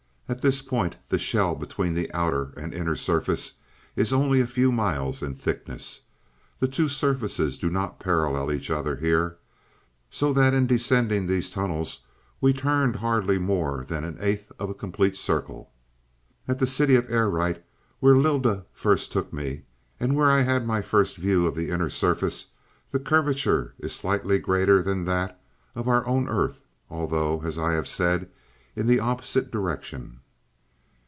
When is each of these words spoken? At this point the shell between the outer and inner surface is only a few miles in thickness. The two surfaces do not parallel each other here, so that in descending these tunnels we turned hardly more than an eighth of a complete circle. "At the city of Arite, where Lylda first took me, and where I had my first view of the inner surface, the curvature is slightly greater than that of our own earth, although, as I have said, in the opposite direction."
At 0.31 0.39
this 0.39 0.61
point 0.61 0.95
the 1.09 1.19
shell 1.19 1.55
between 1.55 1.93
the 1.93 2.09
outer 2.13 2.53
and 2.55 2.73
inner 2.73 2.95
surface 2.95 3.55
is 3.97 4.13
only 4.13 4.39
a 4.39 4.47
few 4.47 4.71
miles 4.71 5.21
in 5.21 5.35
thickness. 5.35 6.03
The 6.61 6.69
two 6.69 6.87
surfaces 6.87 7.57
do 7.57 7.69
not 7.69 7.99
parallel 7.99 8.49
each 8.49 8.69
other 8.71 8.95
here, 8.95 9.35
so 10.09 10.31
that 10.31 10.53
in 10.53 10.67
descending 10.67 11.27
these 11.27 11.51
tunnels 11.51 12.03
we 12.39 12.53
turned 12.53 12.95
hardly 12.95 13.39
more 13.39 13.83
than 13.83 14.05
an 14.05 14.15
eighth 14.21 14.49
of 14.57 14.69
a 14.69 14.73
complete 14.73 15.17
circle. 15.17 15.69
"At 16.47 16.59
the 16.59 16.65
city 16.65 16.95
of 16.95 17.11
Arite, 17.11 17.61
where 17.99 18.15
Lylda 18.15 18.63
first 18.71 19.11
took 19.11 19.33
me, 19.33 19.63
and 19.99 20.15
where 20.15 20.31
I 20.31 20.43
had 20.43 20.65
my 20.65 20.81
first 20.81 21.17
view 21.17 21.45
of 21.45 21.55
the 21.55 21.71
inner 21.71 21.89
surface, 21.89 22.45
the 22.91 22.99
curvature 23.01 23.73
is 23.79 23.93
slightly 23.93 24.39
greater 24.39 24.81
than 24.81 25.03
that 25.03 25.41
of 25.75 25.89
our 25.89 26.07
own 26.07 26.29
earth, 26.29 26.61
although, 26.89 27.41
as 27.43 27.57
I 27.59 27.73
have 27.73 27.87
said, 27.89 28.29
in 28.77 28.87
the 28.87 29.01
opposite 29.01 29.51
direction." 29.51 30.17